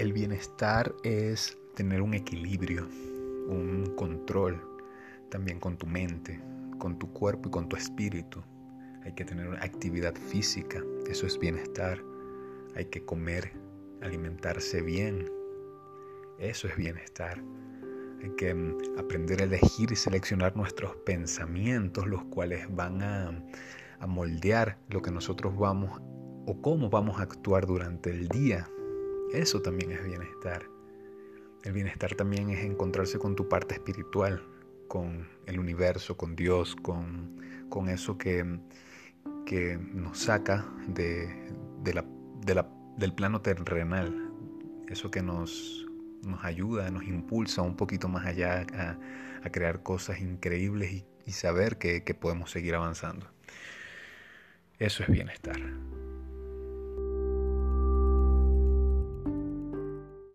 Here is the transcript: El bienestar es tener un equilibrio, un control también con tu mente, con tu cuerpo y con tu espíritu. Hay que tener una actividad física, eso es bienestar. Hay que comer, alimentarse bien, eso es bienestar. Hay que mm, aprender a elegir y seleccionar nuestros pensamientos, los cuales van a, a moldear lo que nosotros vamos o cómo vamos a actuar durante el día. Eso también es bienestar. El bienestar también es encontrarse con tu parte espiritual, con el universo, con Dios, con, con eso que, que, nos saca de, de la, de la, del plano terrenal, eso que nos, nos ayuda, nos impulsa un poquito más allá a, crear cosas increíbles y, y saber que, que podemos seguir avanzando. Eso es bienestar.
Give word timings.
El 0.00 0.14
bienestar 0.14 0.94
es 1.02 1.58
tener 1.74 2.00
un 2.00 2.14
equilibrio, 2.14 2.88
un 3.48 3.92
control 3.98 4.58
también 5.28 5.60
con 5.60 5.76
tu 5.76 5.86
mente, 5.86 6.40
con 6.78 6.98
tu 6.98 7.12
cuerpo 7.12 7.50
y 7.50 7.52
con 7.52 7.68
tu 7.68 7.76
espíritu. 7.76 8.42
Hay 9.04 9.12
que 9.12 9.26
tener 9.26 9.46
una 9.46 9.62
actividad 9.62 10.14
física, 10.14 10.82
eso 11.06 11.26
es 11.26 11.38
bienestar. 11.38 12.02
Hay 12.76 12.86
que 12.86 13.04
comer, 13.04 13.52
alimentarse 14.00 14.80
bien, 14.80 15.30
eso 16.38 16.66
es 16.66 16.76
bienestar. 16.78 17.38
Hay 18.22 18.30
que 18.38 18.54
mm, 18.54 18.98
aprender 18.98 19.42
a 19.42 19.44
elegir 19.44 19.92
y 19.92 19.96
seleccionar 19.96 20.56
nuestros 20.56 20.96
pensamientos, 21.04 22.06
los 22.06 22.24
cuales 22.24 22.74
van 22.74 23.02
a, 23.02 23.44
a 23.98 24.06
moldear 24.06 24.78
lo 24.88 25.02
que 25.02 25.10
nosotros 25.10 25.54
vamos 25.58 26.00
o 26.46 26.62
cómo 26.62 26.88
vamos 26.88 27.20
a 27.20 27.24
actuar 27.24 27.66
durante 27.66 28.08
el 28.08 28.28
día. 28.28 28.66
Eso 29.32 29.62
también 29.62 29.92
es 29.92 30.04
bienestar. 30.04 30.66
El 31.62 31.72
bienestar 31.72 32.14
también 32.14 32.50
es 32.50 32.64
encontrarse 32.64 33.18
con 33.18 33.36
tu 33.36 33.48
parte 33.48 33.74
espiritual, 33.74 34.42
con 34.88 35.28
el 35.46 35.60
universo, 35.60 36.16
con 36.16 36.34
Dios, 36.34 36.74
con, 36.74 37.38
con 37.68 37.88
eso 37.88 38.18
que, 38.18 38.58
que, 39.46 39.78
nos 39.78 40.18
saca 40.18 40.66
de, 40.88 41.28
de 41.84 41.94
la, 41.94 42.04
de 42.44 42.54
la, 42.54 42.68
del 42.96 43.12
plano 43.12 43.40
terrenal, 43.40 44.32
eso 44.88 45.10
que 45.10 45.22
nos, 45.22 45.86
nos 46.24 46.44
ayuda, 46.44 46.90
nos 46.90 47.04
impulsa 47.04 47.62
un 47.62 47.76
poquito 47.76 48.08
más 48.08 48.26
allá 48.26 48.66
a, 48.74 48.98
crear 49.50 49.82
cosas 49.82 50.20
increíbles 50.20 50.92
y, 50.92 51.04
y 51.24 51.32
saber 51.32 51.78
que, 51.78 52.02
que 52.04 52.14
podemos 52.14 52.50
seguir 52.50 52.74
avanzando. 52.74 53.26
Eso 54.78 55.02
es 55.02 55.08
bienestar. 55.08 55.60